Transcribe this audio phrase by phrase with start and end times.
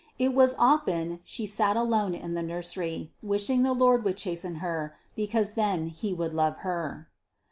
[0.17, 4.95] It was often she sat alone in the nursery, wishing the Lord would chasten her
[5.15, 7.07] because then he would love her.